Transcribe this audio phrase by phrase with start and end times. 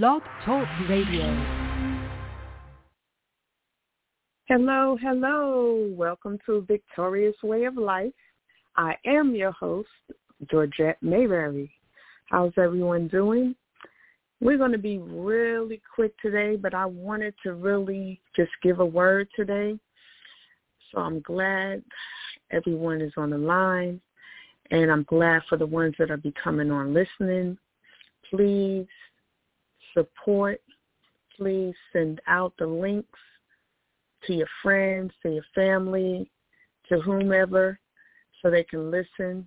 [0.00, 1.26] Blog Talk Radio.
[4.48, 5.86] Hello, hello.
[5.90, 8.14] Welcome to Victorious Way of Life.
[8.74, 9.90] I am your host,
[10.50, 11.70] Georgette Mayberry.
[12.30, 13.54] How's everyone doing?
[14.40, 18.86] We're going to be really quick today, but I wanted to really just give a
[18.86, 19.78] word today.
[20.90, 21.82] So I'm glad
[22.50, 24.00] everyone is on the line,
[24.70, 27.58] and I'm glad for the ones that are becoming on listening.
[28.30, 28.86] Please
[29.94, 30.60] support.
[31.36, 33.18] Please send out the links
[34.26, 36.30] to your friends, to your family,
[36.88, 37.78] to whomever,
[38.40, 39.46] so they can listen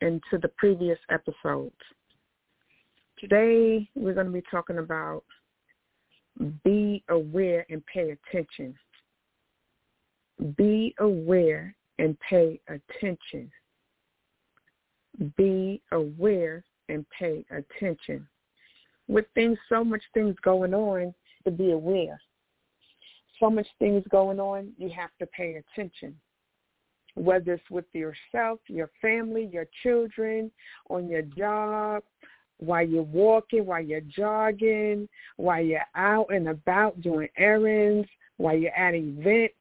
[0.00, 1.74] into the previous episodes.
[3.18, 5.24] Today, we're going to be talking about
[6.64, 8.74] be aware and pay attention.
[10.56, 13.50] Be aware and pay attention.
[15.36, 18.28] Be aware and pay attention.
[19.08, 21.14] With things, so much things going on,
[21.44, 22.20] to be aware.
[23.38, 26.18] So much things going on, you have to pay attention.
[27.14, 30.50] Whether it's with yourself, your family, your children,
[30.90, 32.02] on your job,
[32.58, 38.74] while you're walking, while you're jogging, while you're out and about doing errands, while you're
[38.76, 39.54] at events,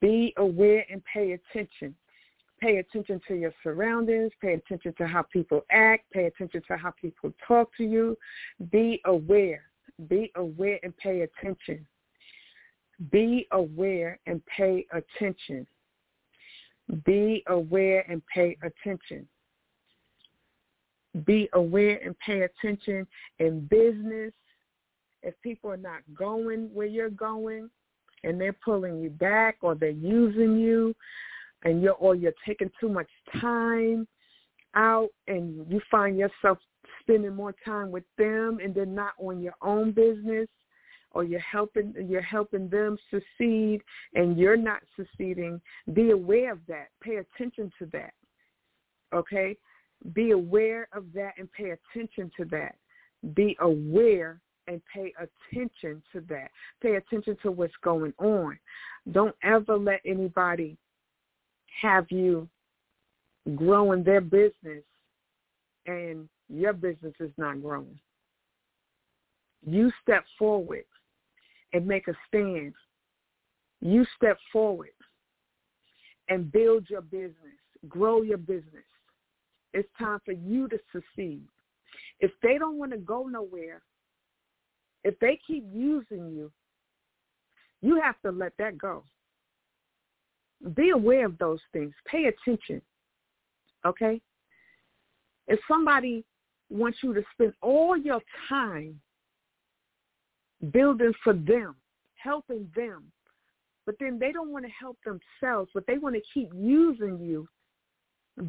[0.00, 1.94] be aware and pay attention.
[2.62, 4.30] Pay attention to your surroundings.
[4.40, 6.10] Pay attention to how people act.
[6.12, 8.16] Pay attention to how people talk to you.
[8.70, 9.64] Be aware.
[10.08, 11.84] Be aware and pay attention.
[13.10, 15.66] Be aware and pay attention.
[17.04, 19.26] Be aware and pay attention
[21.26, 23.06] be aware and pay attention
[23.38, 24.32] in business.
[25.22, 27.70] If people are not going where you're going
[28.24, 30.94] and they're pulling you back or they're using you
[31.64, 33.08] and you're or you're taking too much
[33.40, 34.06] time
[34.74, 36.58] out and you find yourself
[37.00, 40.48] spending more time with them and then not on your own business
[41.12, 43.80] or you're helping you're helping them succeed
[44.14, 45.60] and you're not succeeding,
[45.92, 46.88] be aware of that.
[47.02, 48.12] Pay attention to that.
[49.14, 49.56] Okay?
[50.14, 52.76] Be aware of that and pay attention to that.
[53.34, 56.50] Be aware and pay attention to that.
[56.82, 58.58] Pay attention to what's going on.
[59.12, 60.76] Don't ever let anybody
[61.80, 62.48] have you
[63.56, 64.84] growing their business
[65.86, 67.98] and your business is not growing.
[69.64, 70.84] You step forward
[71.72, 72.74] and make a stand.
[73.80, 74.90] You step forward
[76.28, 77.34] and build your business,
[77.88, 78.84] grow your business.
[79.72, 81.42] It's time for you to succeed.
[82.20, 83.82] If they don't want to go nowhere,
[85.04, 86.52] if they keep using you,
[87.80, 89.02] you have to let that go.
[90.74, 91.92] Be aware of those things.
[92.06, 92.80] Pay attention.
[93.84, 94.20] Okay?
[95.48, 96.24] If somebody
[96.70, 99.00] wants you to spend all your time
[100.70, 101.74] building for them,
[102.14, 103.10] helping them,
[103.84, 107.48] but then they don't want to help themselves, but they want to keep using you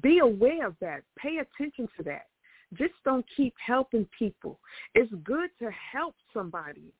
[0.00, 1.02] be aware of that.
[1.18, 2.26] Pay attention to that.
[2.74, 4.58] Just don't keep helping people.
[4.94, 6.92] It's good to help somebody,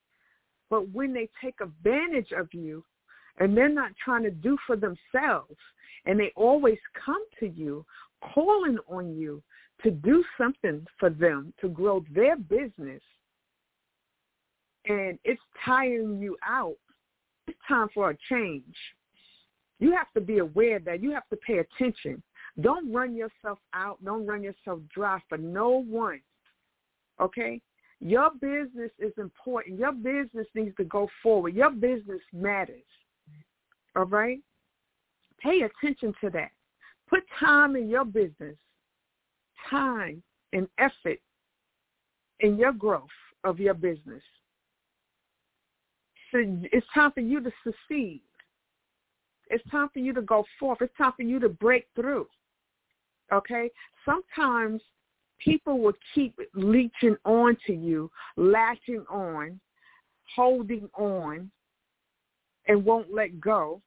[0.69, 2.85] but when they take advantage of you
[3.39, 5.57] and they're not trying to do for themselves
[6.07, 7.85] and they always come to you
[8.35, 9.43] calling on you
[9.83, 13.03] to do something for them to grow their business
[14.87, 16.77] and it's tiring you out,
[17.47, 18.75] it's time for a change.
[19.79, 22.23] You have to be aware that you have to pay attention
[22.61, 23.99] don't run yourself out.
[24.05, 26.21] Don't run yourself dry for no one.
[27.21, 27.61] Okay?
[28.01, 29.79] Your business is important.
[29.79, 31.55] Your business needs to go forward.
[31.55, 32.83] Your business matters.
[33.97, 34.41] All right?
[35.41, 36.51] Pay attention to that.
[37.09, 38.57] Put time in your business,
[39.69, 40.23] time
[40.53, 41.19] and effort
[42.41, 43.09] in your growth
[43.45, 44.23] of your business.
[46.31, 46.39] So
[46.73, 48.23] it's time for you to succeed.
[49.51, 50.79] It's time for you to go forth.
[50.81, 52.27] It's time for you to break through.
[53.33, 53.71] Okay?
[54.05, 54.81] Sometimes
[55.39, 59.61] people will keep leeching on to you, latching on,
[60.35, 61.51] holding on,
[62.69, 63.81] and won't let go.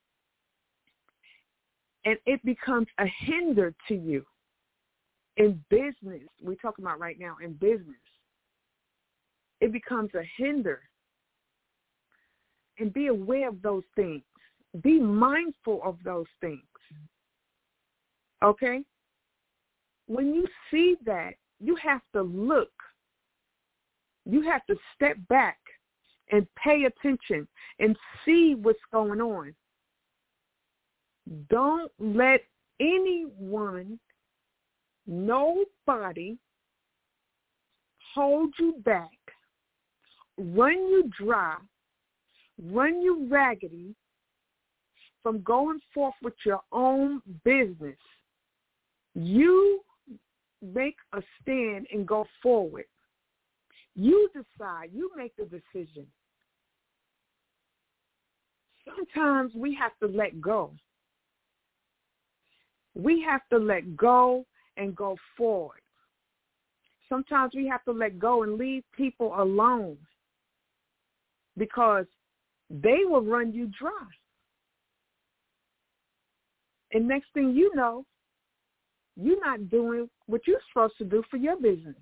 [2.05, 4.23] And it becomes a hinder to you
[5.37, 6.21] in business.
[6.41, 7.95] We're talking about right now in business.
[9.61, 10.81] It becomes a hinder.
[12.77, 14.23] And be aware of those things.
[14.83, 16.61] Be mindful of those things.
[18.43, 18.83] Okay?
[20.07, 22.71] when you see that, you have to look.
[24.25, 25.57] You have to step back
[26.31, 27.47] and pay attention
[27.79, 27.95] and
[28.25, 29.53] see what's going on.
[31.49, 32.41] Don't let
[32.79, 33.99] anyone,
[35.07, 36.37] nobody
[38.13, 39.09] hold you back
[40.37, 41.55] run you dry,
[42.61, 43.95] run you raggedy
[45.23, 47.97] from going forth with your own business.
[49.15, 49.81] You
[50.61, 52.85] make a stand and go forward.
[53.95, 54.89] You decide.
[54.93, 56.05] You make the decision.
[58.85, 60.71] Sometimes we have to let go.
[62.93, 64.45] We have to let go
[64.77, 65.81] and go forward.
[67.09, 69.97] Sometimes we have to let go and leave people alone
[71.57, 72.05] because
[72.69, 73.91] they will run you dry.
[76.91, 78.05] And next thing you know,
[79.15, 81.95] you're not doing what you're supposed to do for your business.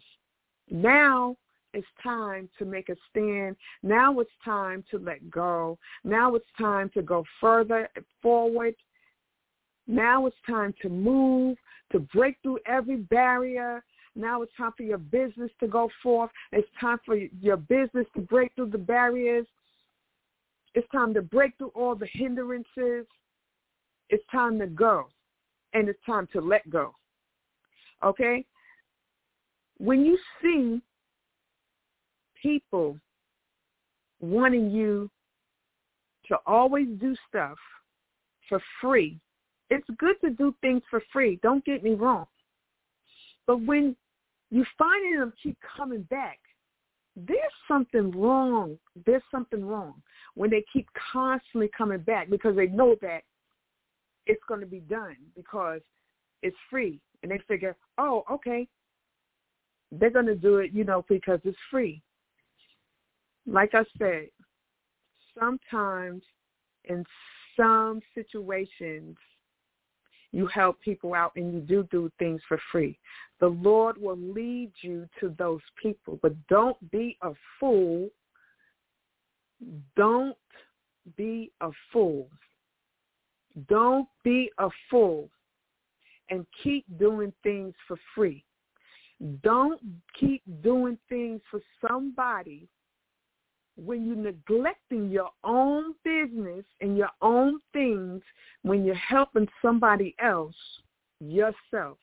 [0.69, 1.35] Now
[1.73, 3.55] it's time to make a stand.
[3.81, 5.77] Now it's time to let go.
[6.03, 7.89] Now it's time to go further
[8.21, 8.75] forward.
[9.87, 11.57] Now it's time to move,
[11.91, 13.83] to break through every barrier.
[14.15, 16.29] Now it's time for your business to go forth.
[16.51, 19.47] It's time for your business to break through the barriers.
[20.75, 23.07] It's time to break through all the hindrances.
[24.09, 25.07] It's time to go.
[25.73, 26.93] And it's time to let go.
[28.03, 28.45] Okay?
[29.79, 30.81] When you see
[32.43, 32.99] people
[34.19, 35.09] wanting you
[36.27, 37.57] to always do stuff
[38.47, 39.19] for free,
[39.69, 41.39] it's good to do things for free.
[41.41, 42.25] Don't get me wrong.
[43.47, 43.95] But when
[44.51, 46.39] you find them keep coming back,
[47.15, 48.77] there's something wrong.
[49.05, 50.01] There's something wrong
[50.35, 53.21] when they keep constantly coming back because they know that
[54.25, 55.81] it's going to be done because
[56.41, 58.67] it's free and they figure, oh, okay,
[59.91, 62.01] they're going to do it, you know, because it's free.
[63.45, 64.27] Like I said,
[65.37, 66.23] sometimes
[66.85, 67.03] in
[67.57, 69.17] some situations,
[70.31, 72.97] you help people out and you do do things for free.
[73.39, 78.09] The Lord will lead you to those people, but don't be a fool.
[79.95, 80.37] Don't
[81.15, 82.27] be a fool.
[83.69, 85.29] Don't be a fool
[86.29, 88.43] and keep doing things for free.
[89.43, 89.79] Don't
[90.19, 92.67] keep doing things for somebody
[93.75, 98.21] when you're neglecting your own business and your own things
[98.61, 100.55] when you're helping somebody else
[101.19, 101.97] yourself.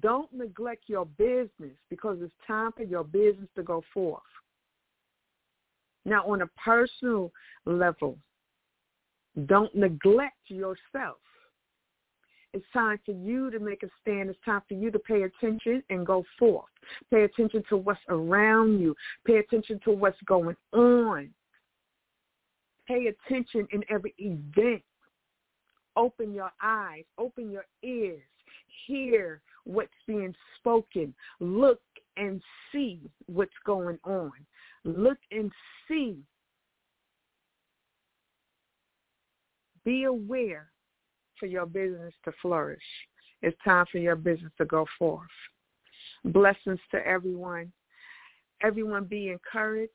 [0.00, 4.22] Don't neglect your business because it's time for your business to go forth.
[6.04, 7.32] Now, on a personal
[7.64, 8.18] level,
[9.46, 11.16] don't neglect yourself.
[12.56, 14.30] It's time for you to make a stand.
[14.30, 16.64] It's time for you to pay attention and go forth.
[17.12, 18.96] Pay attention to what's around you.
[19.26, 21.28] Pay attention to what's going on.
[22.88, 24.80] Pay attention in every event.
[25.98, 27.04] Open your eyes.
[27.18, 28.22] Open your ears.
[28.86, 31.12] Hear what's being spoken.
[31.40, 31.82] Look
[32.16, 32.40] and
[32.72, 34.32] see what's going on.
[34.84, 35.52] Look and
[35.86, 36.16] see.
[39.84, 40.70] Be aware
[41.38, 42.82] for your business to flourish.
[43.42, 45.26] It's time for your business to go forth.
[46.24, 47.72] Blessings to everyone.
[48.62, 49.92] Everyone be encouraged.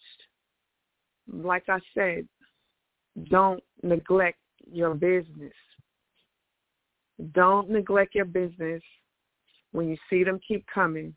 [1.32, 2.28] Like I said,
[3.30, 4.38] don't neglect
[4.72, 5.54] your business.
[7.34, 8.82] Don't neglect your business
[9.72, 11.16] when you see them keep coming.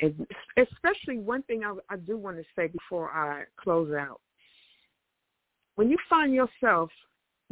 [0.00, 0.26] And
[0.56, 4.20] especially one thing I, I do want to say before I close out.
[5.74, 6.90] When you find yourself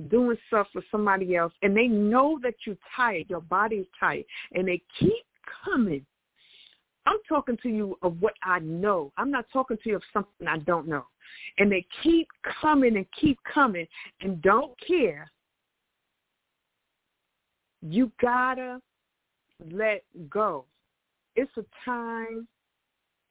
[0.08, 4.68] doing stuff for somebody else and they know that you're tired, your body's tired, and
[4.68, 5.24] they keep
[5.64, 6.04] coming.
[7.06, 9.12] I'm talking to you of what I know.
[9.16, 11.04] I'm not talking to you of something I don't know.
[11.58, 12.28] And they keep
[12.60, 13.86] coming and keep coming
[14.20, 15.30] and don't care.
[17.80, 18.80] You gotta
[19.70, 20.64] let go.
[21.36, 22.48] It's a time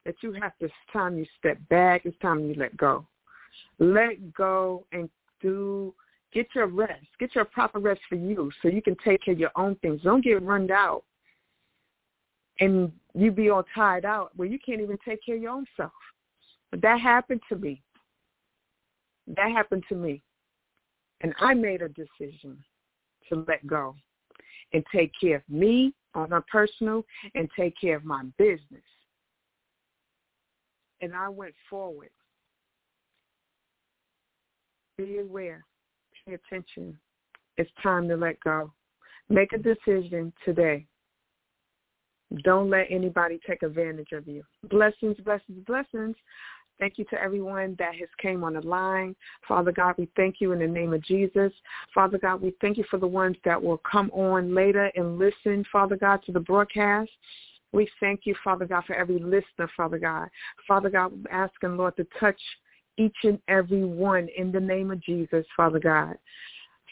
[0.06, 2.02] that you have to, it's time you step back.
[2.06, 3.06] It's time you let go.
[3.78, 5.10] Let go and
[5.42, 5.92] do
[6.36, 7.06] Get your rest.
[7.18, 10.02] Get your proper rest for you so you can take care of your own things.
[10.02, 11.02] Don't get run out
[12.60, 15.64] and you be all tired out where you can't even take care of your own
[15.78, 15.92] self.
[16.70, 17.80] But that happened to me.
[19.28, 20.20] That happened to me.
[21.22, 22.62] And I made a decision
[23.30, 23.96] to let go
[24.74, 28.84] and take care of me on a personal and take care of my business.
[31.00, 32.10] And I went forward.
[34.98, 35.64] Be aware
[36.26, 36.98] pay attention.
[37.56, 38.72] It's time to let go.
[39.28, 40.86] Make a decision today.
[42.42, 44.42] Don't let anybody take advantage of you.
[44.68, 46.16] Blessings, blessings, blessings.
[46.78, 49.16] Thank you to everyone that has came on the line.
[49.48, 51.52] Father God, we thank you in the name of Jesus.
[51.94, 55.64] Father God, we thank you for the ones that will come on later and listen,
[55.72, 57.10] Father God, to the broadcast.
[57.72, 60.28] We thank you, Father God, for every listener, Father God.
[60.68, 62.40] Father God, asking, Lord, to touch
[62.96, 66.16] each and every one in the name of Jesus, Father God.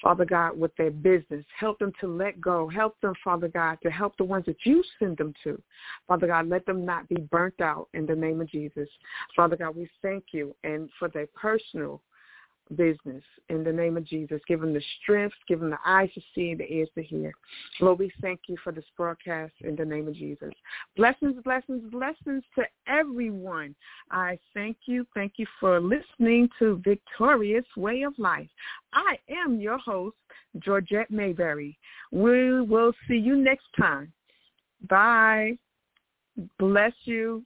[0.02, 1.44] Father God, with their business.
[1.58, 2.68] Help them to let go.
[2.68, 5.61] Help them, Father God, to help the ones that you send them to.
[6.06, 8.88] Father God, let them not be burnt out in the name of Jesus.
[9.34, 12.02] Father God, we thank you and for their personal
[12.76, 14.40] business in the name of Jesus.
[14.47, 17.33] Give them the strength, give them the eyes to see and the ears to hear.
[17.80, 20.52] Lord, we thank you for this broadcast in the name of Jesus.
[20.97, 23.75] Blessings, blessings, blessings to everyone.
[24.11, 25.06] I thank you.
[25.14, 28.49] Thank you for listening to Victorious Way of Life.
[28.92, 30.16] I am your host,
[30.59, 31.78] Georgette Mayberry.
[32.11, 34.12] We will see you next time.
[34.88, 35.59] Bye.
[36.59, 37.44] Bless you.